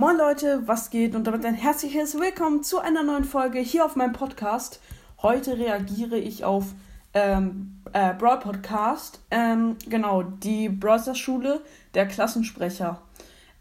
Moin 0.00 0.16
Leute, 0.16 0.66
was 0.66 0.88
geht? 0.88 1.14
Und 1.14 1.26
damit 1.26 1.44
ein 1.44 1.52
herzliches 1.52 2.18
Willkommen 2.18 2.62
zu 2.62 2.78
einer 2.78 3.02
neuen 3.02 3.24
Folge 3.24 3.58
hier 3.58 3.84
auf 3.84 3.96
meinem 3.96 4.14
Podcast. 4.14 4.80
Heute 5.20 5.58
reagiere 5.58 6.16
ich 6.16 6.42
auf 6.42 6.72
ähm, 7.12 7.82
äh, 7.92 8.14
Brawl 8.14 8.38
Podcast. 8.38 9.20
Ähm, 9.30 9.76
genau, 9.90 10.22
die 10.22 10.70
Browser 10.70 11.14
Schule, 11.14 11.60
der 11.92 12.08
Klassensprecher. 12.08 13.02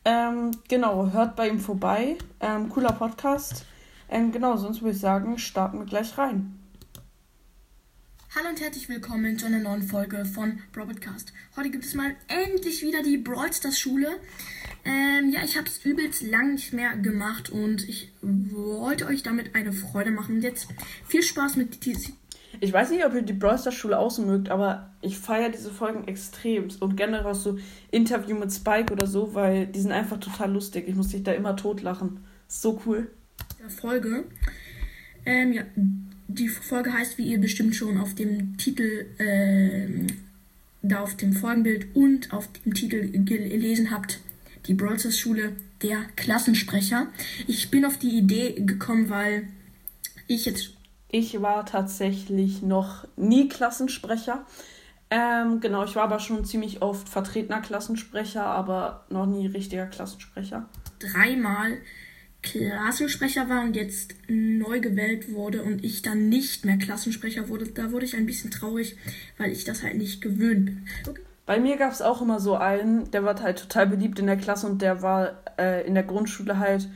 Ähm, 0.05 0.51
genau, 0.69 1.11
hört 1.11 1.35
bei 1.35 1.49
ihm 1.49 1.59
vorbei. 1.59 2.17
Ähm, 2.39 2.69
cooler 2.69 2.93
Podcast. 2.93 3.65
Ähm, 4.07 4.31
genau, 4.31 4.55
sonst 4.55 4.81
würde 4.81 4.95
ich 4.95 5.01
sagen, 5.01 5.37
starten 5.39 5.79
wir 5.79 5.85
gleich 5.85 6.17
rein. 6.17 6.57
Hallo 8.39 8.51
und 8.51 8.61
herzlich 8.61 8.87
willkommen 8.87 9.37
zu 9.37 9.47
einer 9.47 9.59
neuen 9.59 9.81
Folge 9.83 10.23
von 10.23 10.59
Broadcast. 10.71 11.33
Heute 11.57 11.71
gibt 11.71 11.83
es 11.83 11.93
mal 11.93 12.15
endlich 12.29 12.81
wieder 12.83 13.03
die 13.03 13.17
Brawl 13.17 13.51
Stars 13.51 13.77
Schule. 13.77 14.07
Ähm, 14.85 15.29
ja, 15.29 15.41
ich 15.43 15.57
habe 15.57 15.67
es 15.67 15.83
übelst 15.83 16.21
lang 16.21 16.53
nicht 16.53 16.71
mehr 16.71 16.95
gemacht 16.95 17.49
und 17.49 17.89
ich 17.89 18.13
wollte 18.21 19.07
euch 19.07 19.23
damit 19.23 19.55
eine 19.55 19.73
Freude 19.73 20.11
machen. 20.11 20.41
Jetzt 20.41 20.69
viel 21.05 21.21
Spaß 21.21 21.57
mit 21.57 21.83
diesem. 21.83 22.13
Ich 22.61 22.71
weiß 22.71 22.91
nicht, 22.91 23.05
ob 23.05 23.13
ihr 23.13 23.23
die 23.23 23.33
Brawl 23.33 23.57
Stars 23.57 23.75
Schule 23.75 23.99
außen 23.99 24.25
mögt, 24.25 24.47
aber 24.47 24.93
ich 25.01 25.17
feiere 25.17 25.49
diese 25.49 25.71
Folgen 25.71 26.07
extremst 26.07 26.81
und 26.81 26.95
generell 26.95 27.25
auch 27.25 27.35
so 27.35 27.59
Interview 27.91 28.37
mit 28.37 28.53
Spike 28.53 28.93
oder 28.93 29.05
so, 29.05 29.33
weil 29.33 29.67
die 29.67 29.81
sind 29.81 29.91
einfach 29.91 30.17
total 30.17 30.53
lustig. 30.53 30.87
Ich 30.87 30.95
muss 30.95 31.09
dich 31.09 31.23
da 31.23 31.33
immer 31.33 31.57
totlachen. 31.57 32.23
So 32.47 32.81
cool. 32.85 33.11
Folge. 33.67 34.23
Ähm, 35.25 35.51
ja, 35.51 35.63
die 36.29 36.47
Folge 36.47 36.93
heißt, 36.93 37.17
wie 37.17 37.23
ihr 37.23 37.41
bestimmt 37.41 37.75
schon 37.75 37.97
auf 37.97 38.15
dem 38.15 38.57
Titel, 38.57 39.07
äh, 39.17 40.07
da 40.81 41.01
auf 41.01 41.17
dem 41.17 41.33
Folgenbild 41.33 41.87
und 41.95 42.31
auf 42.31 42.47
dem 42.63 42.73
Titel 42.73 43.09
gelesen 43.25 43.91
habt, 43.91 44.19
die 44.67 44.75
Brawlstars 44.75 45.17
Schule, 45.17 45.53
der 45.81 46.03
Klassensprecher. 46.15 47.07
Ich 47.47 47.71
bin 47.71 47.83
auf 47.83 47.97
die 47.97 48.17
Idee 48.17 48.53
gekommen, 48.59 49.09
weil 49.09 49.47
ich 50.27 50.45
jetzt. 50.45 50.75
Ich 51.11 51.41
war 51.41 51.65
tatsächlich 51.65 52.61
noch 52.61 53.07
nie 53.17 53.49
Klassensprecher. 53.49 54.45
Ähm, 55.09 55.59
genau, 55.59 55.83
ich 55.83 55.95
war 55.95 56.03
aber 56.03 56.19
schon 56.19 56.45
ziemlich 56.45 56.83
oft 56.83 57.09
vertretener 57.09 57.61
Klassensprecher, 57.61 58.45
aber 58.45 59.05
noch 59.09 59.25
nie 59.25 59.47
richtiger 59.47 59.87
Klassensprecher. 59.87 60.69
Dreimal 60.99 61.79
Klassensprecher 62.41 63.49
war 63.49 63.63
und 63.63 63.75
jetzt 63.75 64.15
neu 64.29 64.79
gewählt 64.79 65.33
wurde 65.33 65.61
und 65.61 65.83
ich 65.83 66.01
dann 66.01 66.29
nicht 66.29 66.65
mehr 66.65 66.77
Klassensprecher 66.77 67.49
wurde, 67.49 67.67
da 67.67 67.91
wurde 67.91 68.05
ich 68.05 68.15
ein 68.15 68.25
bisschen 68.25 68.49
traurig, 68.49 68.95
weil 69.37 69.51
ich 69.51 69.65
das 69.65 69.83
halt 69.83 69.97
nicht 69.97 70.21
gewöhnt 70.21 70.65
bin. 70.65 70.87
Okay. 71.07 71.21
Bei 71.45 71.59
mir 71.59 71.77
gab 71.77 71.91
es 71.91 72.01
auch 72.01 72.21
immer 72.21 72.39
so 72.39 72.55
einen, 72.55 73.11
der 73.11 73.23
war 73.23 73.41
halt 73.41 73.59
total 73.59 73.87
beliebt 73.87 74.19
in 74.19 74.27
der 74.27 74.37
Klasse 74.37 74.67
und 74.67 74.81
der 74.81 75.01
war 75.01 75.43
äh, 75.57 75.85
in 75.85 75.95
der 75.95 76.03
Grundschule 76.03 76.59
halt 76.59 76.87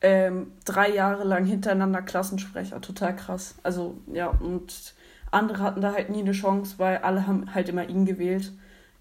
ähm, 0.00 0.52
drei 0.64 0.90
Jahre 0.90 1.24
lang 1.24 1.44
hintereinander 1.44 2.02
Klassensprecher. 2.02 2.80
Total 2.80 3.16
krass. 3.16 3.56
Also 3.62 3.98
ja, 4.12 4.28
und 4.28 4.94
andere 5.30 5.62
hatten 5.62 5.80
da 5.80 5.94
halt 5.94 6.10
nie 6.10 6.20
eine 6.20 6.32
Chance, 6.32 6.74
weil 6.78 6.98
alle 6.98 7.26
haben 7.26 7.54
halt 7.54 7.68
immer 7.68 7.88
ihn 7.88 8.04
gewählt. 8.04 8.52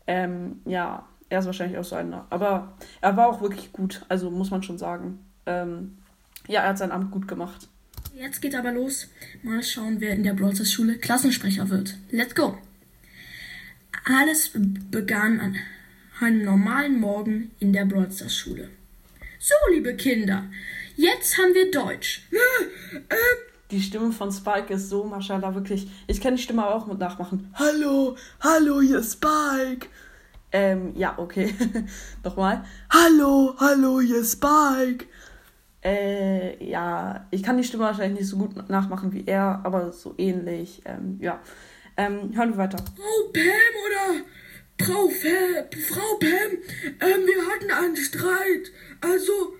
Ähm, 0.08 0.62
ja, 0.66 1.06
er 1.30 1.40
ist 1.40 1.46
wahrscheinlich 1.46 1.78
auch 1.78 1.84
so 1.84 1.98
einer. 1.98 2.26
Aber 2.30 2.74
er 3.02 3.18
war 3.18 3.28
auch 3.28 3.42
wirklich 3.42 3.74
gut, 3.74 4.06
also 4.08 4.32
muss 4.32 4.52
man 4.52 4.64
schon 4.64 4.78
sagen 4.78 5.20
ähm, 5.46 5.98
ja, 6.48 6.62
er 6.62 6.70
hat 6.70 6.78
sein 6.78 6.92
Amt 6.92 7.12
gut 7.12 7.28
gemacht. 7.28 7.68
Jetzt 8.16 8.42
geht 8.42 8.56
aber 8.56 8.72
los. 8.72 9.10
Mal 9.42 9.64
schauen, 9.64 10.00
wer 10.00 10.12
in 10.12 10.24
der 10.24 10.34
Brawlers 10.34 10.72
Schule 10.72 10.98
Klassensprecher 10.98 11.70
wird. 11.70 11.96
Let's 12.12 12.36
go! 12.36 12.58
Alles 14.06 14.52
begann 14.92 15.40
an 15.40 15.56
einem 16.20 16.44
normalen 16.44 17.00
Morgen 17.00 17.52
in 17.60 17.72
der 17.74 17.86
Brawlstars 17.86 18.36
Schule. 18.36 18.70
So, 19.40 19.56
liebe 19.72 19.96
Kinder, 19.96 20.46
jetzt 20.96 21.38
haben 21.38 21.54
wir 21.54 21.72
Deutsch. 21.72 22.28
Die 23.72 23.82
Stimme 23.82 24.12
von 24.12 24.32
Spike 24.32 24.74
ist 24.74 24.90
so, 24.90 25.06
Maschallah, 25.06 25.56
wirklich. 25.56 25.88
Ich 26.08 26.22
kann 26.22 26.36
die 26.36 26.42
Stimme 26.42 26.66
auch 26.68 26.86
mit 26.86 27.00
nachmachen. 27.00 27.54
Hallo, 27.56 28.18
hallo, 28.42 28.82
hier 28.82 29.00
ist 29.00 29.14
Spike. 29.14 29.88
Ähm, 30.52 30.94
ja, 30.96 31.18
okay. 31.18 31.54
Nochmal. 32.24 32.64
Hallo, 32.90 33.56
hallo, 33.58 34.02
hier 34.02 34.18
ist 34.18 34.34
Spike. 34.34 35.06
Äh, 35.84 36.64
ja, 36.64 37.28
ich 37.32 37.44
kann 37.44 37.58
die 37.58 37.64
Stimme 37.64 37.84
wahrscheinlich 37.84 38.22
nicht 38.22 38.30
so 38.30 38.38
gut 38.38 38.70
nachmachen 38.70 39.12
wie 39.12 39.26
er, 39.26 39.62
aber 39.64 39.92
so 39.92 40.16
ähnlich. 40.18 40.82
Ähm, 40.86 41.18
ja. 41.20 41.42
Ähm, 41.98 42.36
hören 42.36 42.52
wir 42.52 42.58
weiter. 42.58 42.78
Frau 42.78 43.32
Pam 43.32 43.44
oder 43.86 44.26
Frau, 44.80 45.10
Frau 45.10 46.16
Pam, 46.20 46.58
ähm, 47.00 47.28
wir 47.28 47.48
hatten 47.48 47.72
einen 47.72 47.98
Streit. 47.98 48.72
Also, 49.02 49.56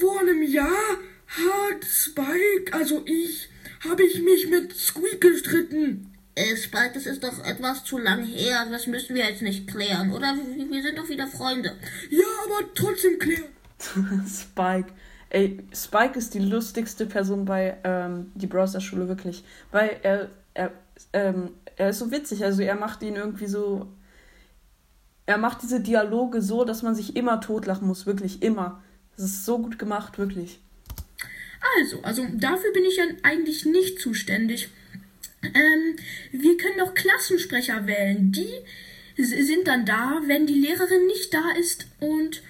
vor 0.00 0.20
einem 0.20 0.42
Jahr 0.42 0.98
hat 1.26 1.84
Spike, 1.84 2.72
also 2.72 3.02
ich, 3.06 3.48
habe 3.88 4.02
ich 4.02 4.20
mich 4.22 4.48
mit 4.48 4.76
Squeak 4.76 5.20
gestritten. 5.20 6.12
Äh, 6.34 6.56
Spike, 6.56 6.92
das 6.94 7.06
ist 7.06 7.22
doch 7.22 7.44
etwas 7.44 7.84
zu 7.84 7.98
lang 7.98 8.24
her. 8.24 8.66
Das 8.70 8.86
müssen 8.86 9.14
wir 9.14 9.24
jetzt 9.24 9.42
nicht 9.42 9.68
klären, 9.68 10.12
oder? 10.12 10.36
Wir 10.36 10.82
sind 10.82 10.98
doch 10.98 11.08
wieder 11.08 11.26
Freunde. 11.26 11.76
Ja, 12.10 12.26
aber 12.44 12.68
trotzdem 12.74 13.18
klären. 13.18 13.44
Spike. 14.26 14.92
Ey, 15.30 15.58
Spike 15.74 16.18
ist 16.18 16.34
die 16.34 16.38
lustigste 16.38 17.06
Person 17.06 17.44
bei 17.44 17.76
ähm, 17.84 18.32
die 18.34 18.46
Browser-Schule, 18.46 19.08
wirklich. 19.08 19.44
Weil 19.70 19.98
er, 20.02 20.30
er, 20.54 20.72
ähm, 21.12 21.50
er 21.76 21.90
ist 21.90 21.98
so 21.98 22.10
witzig. 22.10 22.44
Also 22.44 22.62
er 22.62 22.76
macht 22.76 23.02
ihn 23.02 23.16
irgendwie 23.16 23.46
so. 23.46 23.86
Er 25.26 25.36
macht 25.36 25.62
diese 25.62 25.80
Dialoge 25.80 26.40
so, 26.40 26.64
dass 26.64 26.82
man 26.82 26.94
sich 26.94 27.14
immer 27.14 27.40
totlachen 27.42 27.86
muss, 27.86 28.06
wirklich 28.06 28.42
immer. 28.42 28.82
Das 29.16 29.26
ist 29.26 29.44
so 29.44 29.58
gut 29.58 29.78
gemacht, 29.78 30.18
wirklich. 30.18 30.60
Also, 31.76 32.00
also 32.02 32.26
dafür 32.34 32.72
bin 32.72 32.84
ich 32.84 32.96
ja 32.96 33.04
eigentlich 33.22 33.66
nicht 33.66 34.00
zuständig. 34.00 34.70
Ähm, 35.42 35.96
wir 36.32 36.56
können 36.56 36.78
doch 36.78 36.94
Klassensprecher 36.94 37.86
wählen. 37.86 38.32
Die 38.32 38.48
sind 39.22 39.66
dann 39.66 39.84
da, 39.84 40.20
wenn 40.26 40.46
die 40.46 40.60
Lehrerin 40.60 41.06
nicht 41.06 41.34
da 41.34 41.50
ist 41.58 41.86
und 42.00 42.42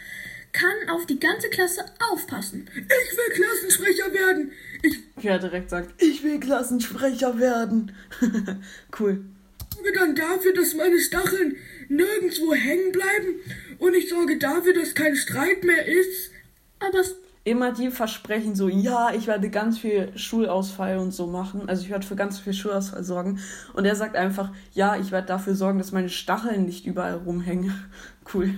kann 0.53 0.91
auf 0.91 1.07
die 1.07 1.19
ganze 1.19 1.49
Klasse 1.49 1.85
aufpassen. 2.11 2.69
Ich 2.75 3.17
will 3.17 3.35
Klassensprecher 3.35 4.13
werden. 4.13 4.53
Ich 4.83 4.99
ja, 5.23 5.39
direkt 5.39 5.71
sagt, 5.71 6.01
ich 6.03 6.23
will 6.23 6.41
Klassensprecher 6.41 7.39
werden. 7.39 7.93
cool. 8.99 9.25
Ich 9.71 9.77
sorge 9.77 9.93
dann 9.93 10.15
dafür, 10.15 10.53
dass 10.55 10.75
meine 10.75 10.99
Stacheln 10.99 11.57
nirgendwo 11.89 12.55
hängen 12.55 12.93
bleiben 12.93 13.37
und 13.79 13.95
ich 13.95 14.09
sorge 14.09 14.39
dafür, 14.39 14.75
dass 14.75 14.95
kein 14.95 15.15
Streit 15.17 15.65
mehr 15.65 15.87
ist. 15.87 16.33
Aber 16.81 17.03
immer 17.49 17.73
die 17.73 17.91
versprechen 17.91 18.55
so, 18.55 18.69
ja, 18.69 19.13
ich 19.15 19.27
werde 19.27 19.51
ganz 19.51 19.79
viel 19.79 20.17
Schulausfall 20.17 20.99
und 20.99 21.13
so 21.13 21.27
machen. 21.27 21.69
Also 21.69 21.83
ich 21.83 21.91
werde 21.91 22.07
für 22.07 22.17
ganz 22.17 22.39
viel 22.39 22.53
Schulausfall 22.53 23.05
sorgen. 23.05 23.41
Und 23.75 23.85
er 23.85 23.97
sagt 23.97 24.17
einfach, 24.17 24.51
ja, 24.73 24.97
ich 24.97 25.11
werde 25.11 25.27
dafür 25.27 25.55
sorgen, 25.55 25.79
dass 25.79 25.93
meine 25.93 26.09
Stacheln 26.11 26.67
nicht 26.67 26.87
überall 26.87 27.15
rumhängen. 27.15 27.73
cool. 28.35 28.55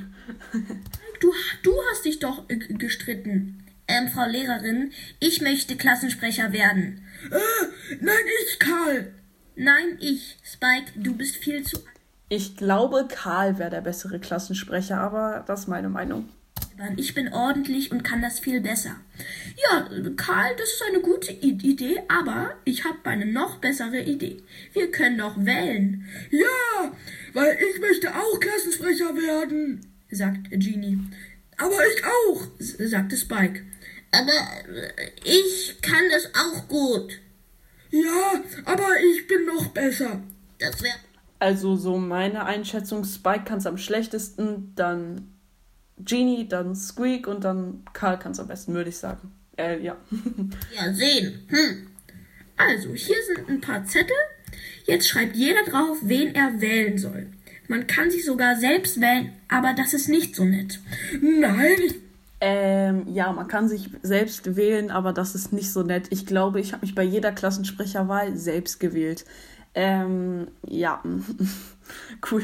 Du, 1.21 1.33
du 1.63 1.77
hast 1.91 2.07
dich 2.07 2.19
doch 2.19 2.49
äh, 2.49 2.57
gestritten. 2.57 3.63
Ähm, 3.87 4.09
Frau 4.09 4.27
Lehrerin, 4.27 4.93
ich 5.19 5.41
möchte 5.43 5.77
Klassensprecher 5.77 6.53
werden. 6.53 7.03
Äh, 7.31 7.97
nein, 8.01 8.15
ich, 8.43 8.59
Karl. 8.59 9.13
Nein, 9.55 9.99
ich. 10.01 10.39
Spike, 10.43 10.93
du 10.97 11.15
bist 11.15 11.37
viel 11.37 11.63
zu. 11.63 11.79
Ich 12.31 12.57
glaube, 12.57 13.07
Karl 13.09 13.59
wäre 13.59 13.71
der 13.71 13.83
bessere 13.83 14.19
Klassensprecher, 14.19 14.99
aber 14.99 15.45
das 15.47 15.61
ist 15.61 15.69
meine 15.69 15.89
Meinung. 15.89 16.29
Ich 16.97 17.13
bin 17.13 17.31
ordentlich 17.33 17.93
und 17.93 18.05
kann 18.05 18.23
das 18.23 18.39
viel 18.39 18.63
besser. 18.63 18.97
Ja, 19.57 19.87
Karl, 20.17 20.57
das 20.57 20.73
ist 20.73 20.83
eine 20.89 21.01
gute 21.01 21.33
Idee, 21.33 22.01
aber 22.09 22.55
ich 22.65 22.85
habe 22.85 22.99
eine 23.05 23.27
noch 23.27 23.59
bessere 23.59 24.01
Idee. 24.01 24.43
Wir 24.73 24.91
können 24.91 25.19
doch 25.19 25.37
wählen. 25.37 26.07
Ja, 26.31 26.93
weil 27.35 27.59
ich 27.71 27.81
möchte 27.81 28.09
auch 28.15 28.41
Klassensprecher 28.41 29.15
werden 29.15 29.90
sagt 30.11 30.51
Genie. 30.51 30.99
Aber 31.57 31.79
ich 31.95 32.05
auch, 32.05 32.43
sagte 32.59 33.17
Spike. 33.17 33.63
Aber 34.13 34.33
äh, 34.75 35.11
ich 35.25 35.79
kann 35.83 36.03
das 36.11 36.31
auch 36.35 36.69
gut. 36.69 37.13
Ja, 37.91 38.43
aber 38.65 38.89
ich 39.13 39.27
bin 39.27 39.47
noch 39.47 39.69
besser. 39.69 40.23
Das 40.59 40.83
wäre. 40.83 40.95
Also 41.39 41.77
so 41.77 41.97
meine 41.97 42.45
Einschätzung, 42.45 43.05
Spike 43.05 43.45
kann 43.45 43.59
es 43.59 43.67
am 43.67 43.79
schlechtesten, 43.79 44.75
dann 44.75 45.33
Genie, 45.99 46.47
dann 46.49 46.75
Squeak 46.77 47.27
und 47.27 47.45
dann 47.45 47.83
Karl 47.93 48.19
kann 48.19 48.33
es 48.33 48.41
am 48.41 48.49
besten, 48.49 48.75
würde 48.75 48.91
ich 48.91 48.99
sagen. 48.99 49.33
Äh, 49.57 49.83
ja. 49.83 49.97
ja, 50.77 50.93
sehen. 50.93 51.47
Hm. 51.49 51.87
Also, 52.57 52.95
hier 52.95 53.17
sind 53.27 53.49
ein 53.49 53.61
paar 53.61 53.85
Zettel. 53.85 54.17
Jetzt 54.85 55.09
schreibt 55.09 55.37
jeder 55.37 55.65
drauf, 55.65 55.99
wen 56.03 56.35
er 56.35 56.61
wählen 56.61 56.99
soll. 56.99 57.27
Man 57.71 57.87
kann 57.87 58.11
sich 58.11 58.25
sogar 58.25 58.57
selbst 58.57 59.01
wählen, 59.01 59.33
aber 59.49 59.75
das 59.75 59.95
ist 59.95 60.09
nicht 60.09 60.35
so 60.35 60.45
nett. 60.45 60.81
Nein. 61.23 61.79
Ähm, 62.41 63.07
ja, 63.07 63.31
man 63.31 63.47
kann 63.47 63.69
sich 63.69 63.91
selbst 64.03 64.57
wählen, 64.57 64.91
aber 64.91 65.13
das 65.13 65.37
ist 65.37 65.53
nicht 65.53 65.73
so 65.73 65.85
nett. 65.85 66.09
Ich 66.11 66.27
glaube, 66.27 66.59
ich 66.59 66.73
habe 66.73 66.85
mich 66.85 66.97
bei 66.97 67.05
jeder 67.05 67.31
Klassensprecherwahl 67.31 68.37
selbst 68.37 68.81
gewählt. 68.81 69.25
Ähm, 69.75 70.49
ja, 70.67 71.01
cool. 72.33 72.43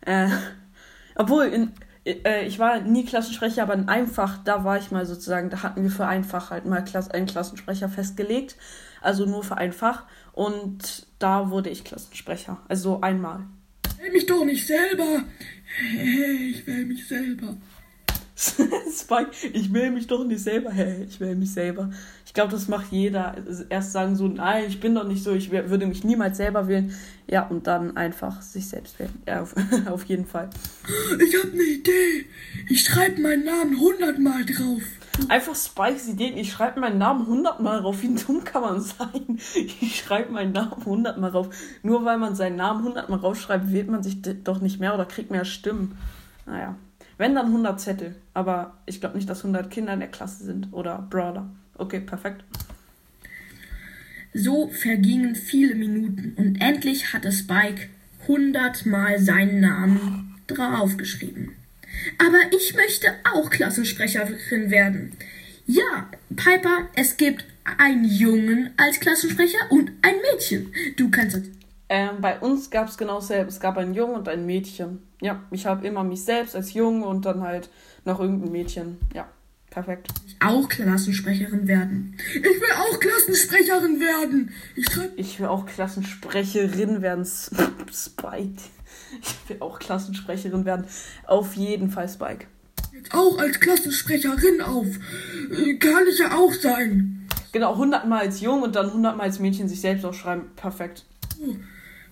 Äh, 0.00 0.30
obwohl, 1.14 1.44
in, 1.44 1.72
äh, 2.06 2.46
ich 2.46 2.58
war 2.58 2.80
nie 2.80 3.04
Klassensprecher, 3.04 3.64
aber 3.64 3.74
in 3.74 3.90
einem 3.90 4.08
Fach, 4.08 4.38
da 4.44 4.64
war 4.64 4.78
ich 4.78 4.90
mal 4.90 5.04
sozusagen, 5.04 5.50
da 5.50 5.62
hatten 5.62 5.82
wir 5.82 5.90
für 5.90 6.06
ein 6.06 6.24
Fach 6.24 6.48
halt 6.48 6.64
mal 6.64 6.82
Klass 6.82 7.10
einen 7.10 7.26
Klassensprecher 7.26 7.90
festgelegt. 7.90 8.56
Also 9.02 9.26
nur 9.26 9.44
für 9.44 9.58
ein 9.58 9.74
Fach. 9.74 10.04
Und 10.32 11.06
da 11.18 11.50
wurde 11.50 11.68
ich 11.68 11.84
Klassensprecher. 11.84 12.62
Also 12.66 13.02
einmal. 13.02 13.44
Ich 14.04 14.08
will 14.08 14.12
mich 14.18 14.26
doch 14.26 14.44
nicht 14.44 14.66
selber. 14.66 15.24
Ich 15.80 16.66
will 16.66 16.84
mich 16.84 17.08
selber. 17.08 17.56
Spike, 18.36 19.30
ich 19.54 19.72
will 19.72 19.92
mich 19.92 20.06
doch 20.06 20.24
nicht 20.26 20.42
selber. 20.42 20.70
Hey, 20.70 21.04
ich 21.08 21.18
will 21.20 21.34
mich 21.34 21.52
selber. 21.52 21.90
Ich 22.26 22.34
glaube, 22.34 22.52
das 22.52 22.68
macht 22.68 22.92
jeder. 22.92 23.34
Erst 23.70 23.92
sagen 23.92 24.14
so, 24.14 24.28
nein, 24.28 24.64
ich 24.68 24.78
bin 24.78 24.94
doch 24.94 25.06
nicht 25.06 25.22
so, 25.22 25.32
ich 25.32 25.50
würde 25.50 25.86
mich 25.86 26.04
niemals 26.04 26.36
selber 26.36 26.68
wählen. 26.68 26.94
Ja, 27.26 27.46
und 27.46 27.66
dann 27.66 27.96
einfach 27.96 28.42
sich 28.42 28.68
selbst 28.68 28.98
wählen. 28.98 29.22
Ja, 29.26 29.40
auf, 29.40 29.54
auf 29.86 30.04
jeden 30.04 30.26
Fall. 30.26 30.50
Ich 31.26 31.38
habe 31.38 31.52
eine 31.52 31.62
Idee. 31.62 32.26
Ich 32.68 32.84
schreibe 32.84 33.22
meinen 33.22 33.46
Namen 33.46 33.80
hundertmal 33.80 34.44
drauf. 34.44 34.82
Einfach 35.28 35.54
Spikes 35.54 36.08
Ideen. 36.08 36.36
Ich 36.36 36.52
schreibe 36.52 36.80
meinen 36.80 36.98
Namen 36.98 37.26
hundertmal 37.26 37.80
drauf. 37.80 38.02
Wie 38.02 38.14
dumm 38.14 38.44
kann 38.44 38.62
man 38.62 38.80
sein? 38.80 39.38
Ich 39.54 39.98
schreibe 39.98 40.32
meinen 40.32 40.52
Namen 40.52 40.84
hundertmal 40.84 41.30
drauf. 41.30 41.54
Nur 41.82 42.04
weil 42.04 42.18
man 42.18 42.34
seinen 42.34 42.56
Namen 42.56 42.84
hundertmal 42.84 43.20
rausschreibt, 43.20 43.72
wählt 43.72 43.88
man 43.88 44.02
sich 44.02 44.18
doch 44.42 44.60
nicht 44.60 44.80
mehr 44.80 44.94
oder 44.94 45.04
kriegt 45.04 45.30
mehr 45.30 45.44
Stimmen. 45.44 45.96
Naja. 46.46 46.74
Wenn 47.16 47.34
dann 47.34 47.46
100 47.46 47.80
Zettel. 47.80 48.16
Aber 48.34 48.74
ich 48.86 49.00
glaube 49.00 49.16
nicht, 49.16 49.28
dass 49.28 49.38
100 49.38 49.70
Kinder 49.70 49.94
in 49.94 50.00
der 50.00 50.10
Klasse 50.10 50.44
sind. 50.44 50.72
Oder 50.72 51.06
Brawler. 51.08 51.48
Okay, 51.76 52.00
perfekt. 52.00 52.44
So 54.32 54.68
vergingen 54.68 55.36
viele 55.36 55.76
Minuten 55.76 56.34
und 56.36 56.60
endlich 56.60 57.12
hatte 57.12 57.30
Spike 57.30 57.88
100 58.22 58.84
Mal 58.84 59.20
seinen 59.20 59.60
Namen 59.60 60.34
draufgeschrieben. 60.48 61.52
Aber 62.18 62.38
ich 62.56 62.74
möchte 62.74 63.08
auch 63.32 63.50
Klassensprecherin 63.50 64.70
werden. 64.70 65.16
Ja, 65.66 66.08
Piper, 66.34 66.88
es 66.94 67.16
gibt 67.16 67.44
einen 67.78 68.04
Jungen 68.04 68.72
als 68.76 69.00
Klassensprecher 69.00 69.70
und 69.70 69.90
ein 70.02 70.16
Mädchen. 70.32 70.72
Du 70.96 71.10
kannst. 71.10 71.40
Ähm, 71.88 72.20
bei 72.20 72.38
uns 72.38 72.70
gab 72.70 72.88
es 72.88 72.98
genau 72.98 73.20
selbst. 73.20 73.54
Es 73.54 73.60
gab 73.60 73.76
einen 73.78 73.94
Jungen 73.94 74.16
und 74.16 74.28
ein 74.28 74.46
Mädchen. 74.46 75.02
Ja, 75.20 75.42
ich 75.50 75.66
habe 75.66 75.86
immer 75.86 76.04
mich 76.04 76.24
selbst 76.24 76.54
als 76.54 76.74
Jungen 76.74 77.02
und 77.02 77.24
dann 77.24 77.42
halt 77.42 77.70
noch 78.04 78.20
irgendein 78.20 78.52
Mädchen. 78.52 78.98
Ja, 79.14 79.28
perfekt. 79.74 80.08
Auch 80.40 80.68
Klassensprecherin 80.68 81.66
werden. 81.66 82.16
Ich 82.34 82.42
will 82.42 82.72
auch 82.78 82.98
Klassensprecherin 83.00 84.00
werden. 84.00 84.54
Ich, 84.76 84.86
ich 85.16 85.40
will 85.40 85.46
auch 85.46 85.66
Klassensprecherin 85.66 87.02
werden. 87.02 87.26
Spike. 87.92 88.62
Ich 89.20 89.48
will 89.48 89.56
auch 89.60 89.78
Klassensprecherin 89.78 90.64
werden. 90.64 90.86
Auf 91.26 91.54
jeden 91.54 91.90
Fall 91.90 92.08
Spike. 92.08 92.46
Jetzt 92.92 93.12
auch 93.12 93.38
als 93.38 93.58
Klassensprecherin 93.60 94.60
auf. 94.60 94.86
Kann 95.80 96.06
ich 96.08 96.18
ja 96.18 96.36
auch 96.36 96.52
sein. 96.52 97.26
Genau, 97.52 97.72
100 97.72 98.06
Mal 98.06 98.20
als 98.20 98.40
Jung 98.40 98.62
und 98.62 98.76
dann 98.76 98.86
100 98.86 99.16
Mal 99.16 99.24
als 99.24 99.40
Mädchen 99.40 99.68
sich 99.68 99.80
selbst 99.80 100.04
aufschreiben. 100.04 100.44
Perfekt. 100.56 101.04
Oh. 101.40 101.54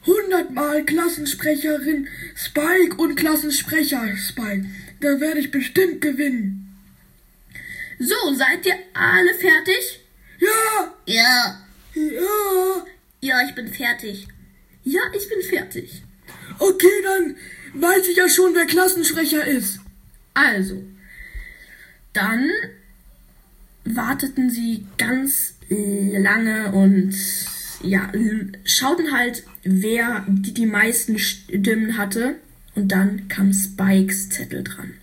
100 0.06 0.50
Mal 0.50 0.85
Klassensprecherin 0.85 2.09
Spike 2.35 2.97
und 2.97 3.14
Klassensprecher 3.14 4.17
Spike. 4.17 4.67
Da 5.00 5.20
werde 5.20 5.38
ich 5.38 5.53
bestimmt 5.53 6.00
gewinnen. 6.00 6.62
So, 7.98 8.34
seid 8.34 8.66
ihr 8.66 8.74
alle 8.94 9.34
fertig? 9.34 10.00
Ja. 10.38 10.94
Ja. 11.06 11.66
Ja. 11.94 12.86
Ja, 13.20 13.42
ich 13.48 13.54
bin 13.54 13.68
fertig. 13.68 14.26
Ja, 14.84 15.00
ich 15.16 15.28
bin 15.28 15.42
fertig. 15.42 16.02
Okay, 16.58 17.02
dann 17.04 17.36
weiß 17.74 18.08
ich 18.08 18.16
ja 18.16 18.28
schon, 18.28 18.54
wer 18.54 18.66
Klassensprecher 18.66 19.46
ist. 19.46 19.78
Also, 20.34 20.82
dann 22.12 22.50
warteten 23.84 24.50
sie 24.50 24.86
ganz 24.98 25.54
lange 25.68 26.72
und 26.72 27.14
ja, 27.82 28.10
schauten 28.64 29.12
halt, 29.12 29.44
wer 29.62 30.24
die, 30.28 30.54
die 30.54 30.66
meisten 30.66 31.18
Stimmen 31.18 31.96
hatte. 31.96 32.36
Und 32.74 32.88
dann 32.88 33.28
kam 33.28 33.52
Spikes 33.52 34.30
Zettel 34.30 34.64
dran. 34.64 34.94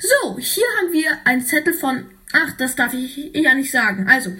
So, 0.00 0.38
hier 0.38 0.64
haben 0.78 0.92
wir 0.92 1.18
einen 1.24 1.44
Zettel 1.44 1.74
von, 1.74 2.06
ach, 2.32 2.52
das 2.56 2.76
darf 2.76 2.94
ich 2.94 3.30
ja 3.34 3.54
nicht 3.54 3.70
sagen. 3.70 4.06
Also, 4.08 4.30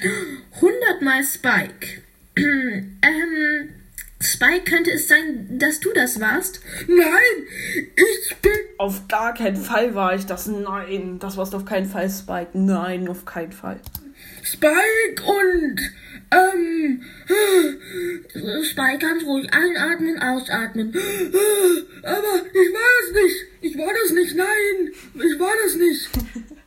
100 0.56 1.02
mal 1.02 1.22
Spike. 1.24 2.02
ähm, 2.36 3.68
Spike, 4.20 4.64
könnte 4.64 4.90
es 4.90 5.06
sein, 5.06 5.58
dass 5.58 5.80
du 5.80 5.92
das 5.92 6.20
warst? 6.20 6.60
Nein, 6.88 7.46
ich 7.94 8.36
bin. 8.36 8.52
Auf 8.78 9.06
gar 9.06 9.34
keinen 9.34 9.56
Fall 9.56 9.94
war 9.94 10.14
ich 10.14 10.26
das. 10.26 10.48
Nein, 10.48 11.18
das 11.20 11.36
warst 11.36 11.54
auf 11.54 11.64
keinen 11.64 11.88
Fall 11.88 12.10
Spike. 12.10 12.50
Nein, 12.54 13.08
auf 13.08 13.24
keinen 13.24 13.52
Fall. 13.52 13.80
Spike 14.42 15.22
und 15.24 15.80
ähm. 16.30 17.02
Spike 18.64 18.98
ganz 18.98 19.24
ruhig 19.24 19.48
einatmen, 19.52 20.20
ausatmen. 20.20 20.92
Aber 22.02 22.46
ich 22.52 22.72
war 22.72 22.90
das 23.00 23.22
nicht. 23.22 23.44
Ich 23.60 23.78
war 23.78 23.92
das 24.02 24.12
nicht. 24.12 24.36
Nein, 24.36 24.92
ich 25.14 25.38
war 25.38 25.52
das 25.64 25.76
nicht. 25.76 26.10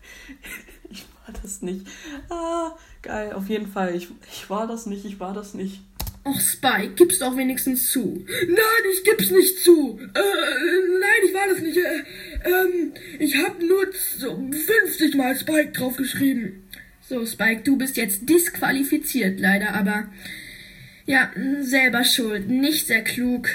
nicht. 1.62 1.86
Ah, 2.30 2.72
geil, 3.02 3.34
auf 3.34 3.50
jeden 3.50 3.68
Fall. 3.68 3.96
Ich, 3.96 4.10
ich 4.31 4.50
war 4.50 4.68
das 4.68 4.86
nicht. 4.86 5.06
Ich 5.06 5.19
war 5.19 5.34
das 5.34 5.54
nicht. 5.54 5.81
Och, 6.24 6.40
Spike, 6.40 6.94
gib's 6.96 7.18
doch 7.18 7.36
wenigstens 7.36 7.90
zu. 7.92 8.25
Nein, 8.48 8.84
ich 8.94 9.04
gib's 9.04 9.31
nicht 9.31 9.60
zu. 9.63 10.00
Äh, 10.00 10.19
nein, 11.00 11.22
ich 11.25 11.34
war 11.34 11.48
das 11.50 11.60
nicht. 11.60 11.78
Äh, 11.78 12.04
ähm, 12.46 12.94
ich 13.18 13.36
hab 13.38 13.60
nur 13.60 13.88
so 14.18 14.38
50 14.52 15.16
Mal 15.16 15.36
Spike 15.36 15.72
draufgeschrieben. 15.72 16.63
So, 17.10 17.25
Spike, 17.25 17.63
du 17.63 17.75
bist 17.75 17.98
jetzt 17.98 18.30
disqualifiziert, 18.30 19.40
leider, 19.40 19.74
aber 19.74 20.10
ja, 21.06 21.31
selber 21.62 22.04
schuld, 22.04 22.48
nicht 22.48 22.88
sehr 22.88 23.04
klug. 23.04 23.50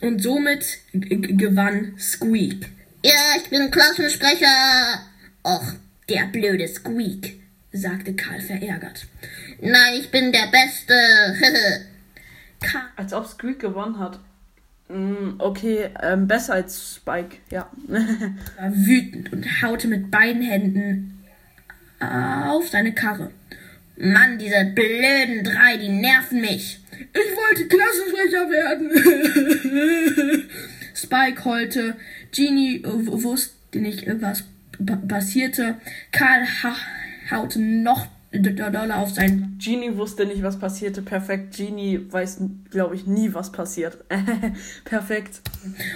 Und 0.00 0.22
somit 0.22 0.78
gewann 0.92 1.94
Squeak. 1.98 2.66
Ja, 3.04 3.34
ich 3.36 3.50
bin 3.50 3.70
Klassensprecher. 3.70 5.10
Och, 5.44 5.74
der 6.08 6.26
blöde 6.26 6.68
Squeak, 6.68 7.40
sagte 7.72 8.14
Karl 8.14 8.40
verärgert. 8.40 9.06
Nein, 9.60 9.94
ich 9.98 10.10
bin 10.10 10.32
der 10.32 10.48
Beste. 10.50 10.94
Karl. 12.60 12.84
Als 12.96 13.12
ob 13.12 13.26
Squeak 13.26 13.60
gewonnen 13.60 13.98
hat. 13.98 14.20
Mm, 14.88 15.34
okay, 15.38 15.90
ähm, 16.02 16.28
besser 16.28 16.54
als 16.54 16.94
Spike, 16.96 17.38
ja. 17.50 17.70
war 17.88 18.74
wütend 18.74 19.32
und 19.32 19.62
haute 19.62 19.88
mit 19.88 20.10
beiden 20.10 20.42
Händen 20.42 21.10
auf 22.00 22.68
seine 22.68 22.92
Karre. 22.92 23.30
Mann, 23.96 24.38
diese 24.38 24.64
blöden 24.74 25.44
drei, 25.44 25.76
die 25.76 25.88
nerven 25.88 26.40
mich. 26.40 26.80
Ich 26.90 27.36
wollte 27.36 27.68
Klassensprecher 27.68 28.50
werden. 28.50 28.90
Spike 30.94 31.44
heulte. 31.44 31.96
Genie 32.32 32.82
wusste 32.84 33.78
nicht, 33.78 34.06
was 34.20 34.44
passierte. 35.08 35.76
Karl 36.12 36.46
ha 36.62 36.74
haute 37.30 37.60
noch 37.60 38.06
doller 38.32 38.98
auf 38.98 39.10
sein. 39.10 39.56
Genie 39.62 39.96
wusste 39.96 40.26
nicht, 40.26 40.42
was 40.42 40.58
passierte. 40.58 41.02
Perfekt. 41.02 41.56
Genie 41.56 42.00
weiß, 42.10 42.38
glaube 42.70 42.96
ich, 42.96 43.06
nie, 43.06 43.32
was 43.32 43.52
passiert. 43.52 43.98
Perfekt. 44.84 45.40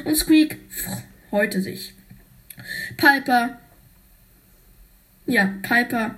Und 0.05 0.17
Squeak 0.17 0.59
freute 1.31 1.61
sich. 1.61 1.95
Piper 2.97 3.59
ja, 5.29 5.55
Piper. 5.63 6.15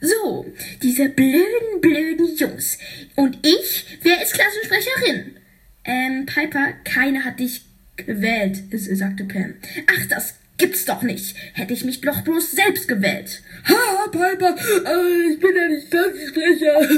So, 0.00 0.46
diese 0.82 1.08
blöden, 1.08 1.80
blöden 1.80 2.36
Jungs. 2.36 2.78
Und 3.16 3.38
ich, 3.44 3.98
wer 4.02 4.22
ist 4.22 4.34
Klassensprecherin? 4.34 5.36
Ähm, 5.84 6.26
Piper, 6.26 6.74
keiner 6.84 7.24
hat 7.24 7.40
dich 7.40 7.64
gewählt, 7.96 8.62
sagte 8.70 9.24
Pam. 9.24 9.54
Ach, 9.86 10.06
das 10.08 10.34
gibt's 10.58 10.84
doch 10.84 11.02
nicht. 11.02 11.36
Hätte 11.54 11.72
ich 11.72 11.84
mich 11.84 12.00
doch 12.00 12.22
bloß 12.22 12.52
selbst 12.52 12.88
gewählt. 12.88 13.42
Ha, 13.68 14.08
Piper, 14.10 14.54
äh, 14.54 15.32
ich 15.32 15.40
bin 15.40 15.56
ja 15.56 15.68
nicht 15.68 15.90
Klassensprecher. 15.90 16.88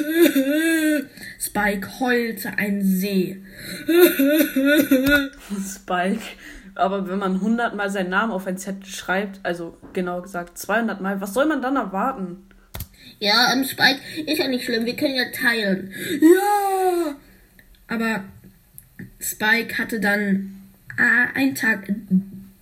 Spike 1.41 2.01
heulte 2.01 2.51
ein 2.59 2.83
See. 2.83 3.43
Spike, 5.67 6.23
aber 6.75 7.09
wenn 7.09 7.19
man 7.19 7.35
100 7.35 7.75
Mal 7.75 7.91
seinen 7.91 8.11
Namen 8.11 8.33
auf 8.33 8.47
ein 8.47 8.59
Zettel 8.59 8.87
schreibt, 8.87 9.41
also 9.43 9.77
genau 9.93 10.23
gesagt 10.23 10.59
200 10.59 11.01
Mal, 11.01 11.21
was 11.21 11.35
soll 11.35 11.47
man 11.47 11.63
dann 11.63 11.77
erwarten? 11.77 12.49
Ja, 13.19 13.53
ähm, 13.53 13.65
Spike, 13.65 14.01
ist 14.27 14.39
ja 14.39 14.49
nicht 14.49 14.65
schlimm, 14.65 14.85
wir 14.85 14.95
können 14.97 15.15
ja 15.15 15.31
teilen. 15.33 15.93
Ja! 16.21 17.17
Aber 17.89 18.25
Spike 19.21 19.79
hatte 19.79 19.99
dann 19.99 20.61
äh, 20.99 21.39
einen 21.39 21.55
Tag 21.55 21.93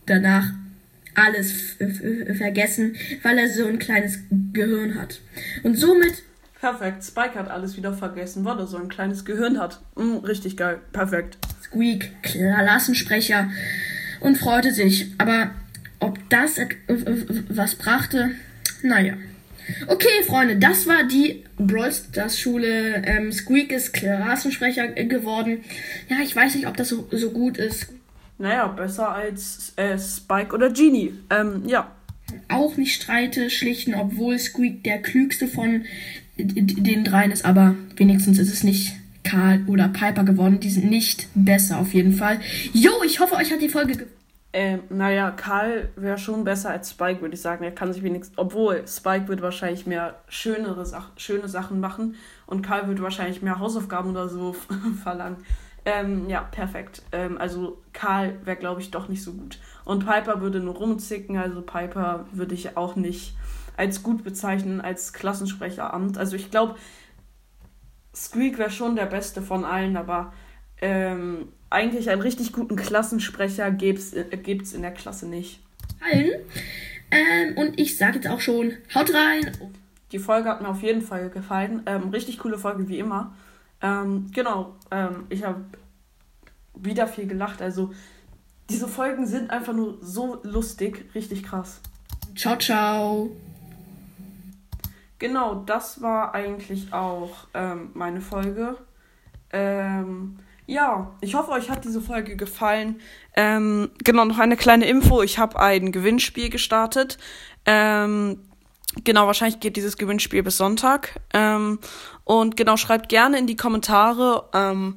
danach 0.07 0.51
alles 1.17 1.77
vergessen, 2.37 2.97
weil 3.23 3.39
er 3.39 3.49
so 3.49 3.67
ein 3.67 3.79
kleines 3.79 4.19
Gehirn 4.53 4.95
hat. 4.95 5.21
Und 5.63 5.77
somit. 5.77 6.23
Perfekt, 6.61 7.05
Spike 7.05 7.35
hat 7.39 7.51
alles 7.51 7.77
wieder 7.77 7.93
vergessen, 7.93 8.45
weil 8.45 8.59
er 8.59 8.67
so 8.67 8.77
ein 8.77 8.89
kleines 8.89 9.25
Gehirn 9.25 9.59
hat. 9.59 9.81
Mm, 9.95 10.17
richtig 10.19 10.57
geil, 10.57 10.79
perfekt. 10.93 11.39
Squeak, 11.63 12.11
Klassensprecher, 12.23 13.51
und 14.21 14.37
freute 14.37 14.73
sich. 14.73 15.13
Aber 15.19 15.51
ob 16.01 16.19
das 16.31 16.59
was 17.49 17.75
brachte, 17.75 18.31
naja. 18.83 19.15
Okay, 19.89 20.23
Freunde, 20.25 20.57
das 20.57 20.87
war 20.87 21.05
die 21.05 21.45
Brawl 21.59 21.93
Stars 21.93 22.39
Schule. 22.39 23.03
Ähm, 23.05 23.33
Squeak 23.33 23.73
ist 23.73 23.93
Klassensprecher 23.93 24.89
geworden. 24.89 25.65
Ja, 26.09 26.19
ich 26.23 26.35
weiß 26.37 26.55
nicht, 26.55 26.69
ob 26.69 26.77
das 26.77 26.89
so, 26.89 27.09
so 27.11 27.31
gut 27.31 27.59
ist. 27.59 27.89
Naja, 28.39 28.67
besser 28.67 29.11
als 29.11 29.73
äh, 29.77 29.99
Spike 29.99 30.55
oder 30.55 30.71
Genie. 30.71 31.15
Ähm, 31.31 31.63
ja. 31.67 31.91
Auch 32.49 32.77
nicht 32.77 33.01
streite, 33.01 33.51
schlichten, 33.51 33.95
obwohl 33.95 34.39
Squeak 34.39 34.85
der 34.85 35.01
klügste 35.01 35.47
von 35.47 35.85
den 36.37 37.05
dreien 37.05 37.31
ist, 37.31 37.45
aber 37.45 37.77
wenigstens 37.97 38.39
ist 38.39 38.53
es 38.53 38.63
nicht 38.63 38.95
Karl 39.25 39.63
oder 39.67 39.89
Piper 39.89 40.25
geworden. 40.25 40.61
Die 40.61 40.71
sind 40.71 40.91
nicht 40.91 41.29
besser 41.35 41.79
auf 41.79 41.95
jeden 41.95 42.13
Fall. 42.13 42.41
Jo, 42.73 42.91
ich 43.05 43.21
hoffe, 43.21 43.37
euch 43.37 43.53
hat 43.53 43.63
die 43.63 43.69
Folge 43.69 43.93
gefallen. 43.93 44.17
Ähm, 44.59 44.81
naja, 44.89 45.33
Karl 45.33 45.91
wäre 45.97 46.17
schon 46.17 46.43
besser 46.45 46.71
als 46.71 46.91
Spike, 46.91 47.21
würde 47.21 47.35
ich 47.35 47.43
sagen. 47.43 47.63
Er 47.63 47.73
kann 47.73 47.93
sich 47.93 48.03
wenigstens, 48.03 48.39
obwohl 48.39 48.89
Spike 48.89 49.29
wird 49.29 49.43
wahrscheinlich 49.43 49.85
mehr 49.85 50.15
schönere 50.29 50.87
Sach 50.87 51.11
schöne 51.19 51.47
Sachen 51.47 51.79
machen 51.79 52.15
und 52.47 52.63
Karl 52.63 52.89
wird 52.89 53.03
wahrscheinlich 53.03 53.43
mehr 53.43 53.59
Hausaufgaben 53.59 54.13
oder 54.13 54.31
so 54.31 54.57
verlangen. 55.03 55.37
Ähm, 55.87 56.29
ja, 56.29 56.43
perfekt. 56.43 57.03
Ähm, 57.13 57.39
also 57.39 57.81
Karl 57.93 58.35
wäre, 58.45 58.57
glaube 58.57 58.81
ich, 58.81 58.91
doch 58.91 59.09
nicht 59.09 59.23
so 59.23 59.33
gut. 59.33 59.61
Und 59.85 60.05
Piper 60.05 60.41
würde 60.41 60.59
nur 60.59 60.75
rumzicken, 60.75 61.37
also 61.37 61.63
Piper 61.63 62.27
würde 62.33 62.55
ich 62.55 62.77
auch 62.77 62.97
nicht 62.97 63.37
als 63.77 64.03
gut 64.03 64.25
bezeichnen, 64.25 64.81
als 64.81 65.13
Klassensprecheramt. 65.13 66.19
Also 66.19 66.35
ich 66.35 66.51
glaube, 66.51 66.75
Squeak 68.13 68.59
wäre 68.59 68.71
schon 68.71 68.97
der 68.97 69.07
beste 69.07 69.43
von 69.43 69.65
allen, 69.65 69.97
aber 69.97 70.33
ähm, 70.81 71.53
eigentlich 71.71 72.11
einen 72.11 72.23
richtig 72.23 72.53
guten 72.53 72.75
Klassensprecher 72.75 73.71
gibt 73.71 74.01
es 74.01 74.73
in 74.73 74.83
der 74.83 74.93
Klasse 74.93 75.29
nicht. 75.29 75.61
Allen. 76.01 76.33
Ähm, 77.13 77.57
und 77.59 77.79
ich 77.79 77.97
sage 77.97 78.17
jetzt 78.17 78.27
auch 78.27 78.41
schon, 78.41 78.73
haut 78.93 79.15
rein. 79.15 79.53
Die 80.11 80.19
Folge 80.19 80.49
hat 80.49 80.63
mir 80.63 80.69
auf 80.69 80.83
jeden 80.83 81.03
Fall 81.03 81.31
gefallen. 81.31 81.83
Ähm, 81.87 82.09
richtig 82.09 82.41
coole 82.41 82.59
Folge 82.59 82.89
wie 82.89 82.99
immer. 82.99 83.37
Ähm, 83.83 84.31
genau, 84.33 84.77
ähm, 84.91 85.27
ich 85.29 85.45
habe 85.45 85.65
wieder 86.75 87.07
viel 87.07 87.27
gelacht. 87.27 87.63
Also 87.63 87.93
diese 88.69 88.89
Folgen 88.89 89.27
sind 89.27 89.51
einfach 89.51 89.73
nur 89.73 89.99
so 90.01 90.41
lustig, 90.43 91.09
richtig 91.15 91.45
krass. 91.45 91.81
Ciao, 92.35 92.57
ciao. 92.57 93.31
Genau, 95.19 95.55
das 95.55 96.03
war 96.03 96.35
eigentlich 96.35 96.93
auch 96.93 97.31
ähm, 97.55 97.91
meine 97.95 98.21
Folge. 98.21 98.77
Ähm, 99.51 100.37
ja, 100.67 101.13
ich 101.21 101.35
hoffe, 101.35 101.53
euch 101.53 101.71
hat 101.71 101.85
diese 101.85 102.01
Folge 102.01 102.37
gefallen. 102.37 103.01
Ähm, 103.35 103.91
genau, 104.05 104.25
noch 104.25 104.39
eine 104.39 104.57
kleine 104.57 104.87
Info. 104.87 105.23
Ich 105.23 105.39
habe 105.39 105.59
ein 105.59 105.93
Gewinnspiel 105.93 106.51
gestartet. 106.51 107.19
Ähm, 107.65 108.41
genau, 109.05 109.27
wahrscheinlich 109.27 109.61
geht 109.61 109.77
dieses 109.77 109.97
Gewinnspiel 109.97 110.43
bis 110.43 110.57
Sonntag. 110.57 111.21
Ähm, 111.33 111.79
und 112.25 112.57
genau, 112.57 112.77
schreibt 112.77 113.09
gerne 113.09 113.39
in 113.39 113.47
die 113.47 113.57
Kommentare. 113.57 114.49
Ähm, 114.53 114.97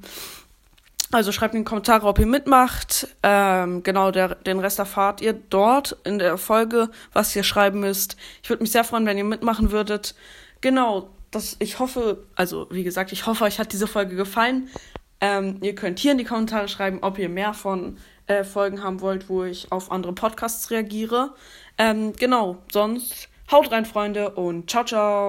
also 1.12 1.32
schreibt 1.32 1.56
in 1.56 1.62
die 1.62 1.65
Kommentare, 1.65 2.06
ob 2.06 2.20
ihr 2.20 2.27
mitmacht. 2.27 3.08
Ähm, 3.24 3.82
genau, 3.84 4.12
der, 4.12 4.36
den 4.36 4.60
Rest 4.60 4.79
erfahrt 4.79 5.22
ihr 5.22 5.34
dort 5.34 5.98
in 6.03 6.20
der 6.20 6.38
Folge, 6.38 6.89
was 7.13 7.36
ihr 7.36 7.44
schreiben 7.44 7.79
müsst. 7.79 8.15
Ich 8.44 8.50
würde 8.50 8.62
mich 8.62 8.72
sehr 8.72 8.84
freuen, 8.84 9.06
wenn 9.06 9.18
ihr 9.18 9.24
mitmachen 9.24 9.72
würdet. 9.72 10.13
Genau, 10.62 11.10
das, 11.32 11.56
ich 11.60 11.79
hoffe, 11.79 12.25
also 12.36 12.68
wie 12.70 12.84
gesagt, 12.84 13.12
ich 13.12 13.25
hoffe, 13.25 13.44
euch 13.44 13.60
hat 13.60 13.74
diese 13.74 13.88
Folge 13.88 14.15
gefallen. 14.15 14.70
Ähm, 15.22 15.58
ihr 15.62 15.75
könnt 15.75 16.00
hier 16.00 16.12
in 16.12 16.18
die 16.18 16.24
Kommentare 16.25 16.68
schreiben, 16.68 17.00
ob 17.01 17.18
ihr 17.18 17.29
mehr 17.29 17.53
von 17.53 17.98
äh, 18.27 18.44
Folgen 18.44 18.84
haben 18.84 19.01
wollt, 19.01 19.29
wo 19.29 19.44
ich 19.44 19.72
auf 19.72 19.91
andere 19.91 20.13
Podcasts 20.13 20.70
reagiere. 20.70 21.34
Ähm, 21.77 22.13
genau, 22.13 22.58
sonst 22.72 23.29
haut 23.51 23.72
rein, 23.72 23.86
Freunde, 23.86 24.32
und 24.32 24.70
ciao, 24.70 24.84
ciao. 24.84 25.20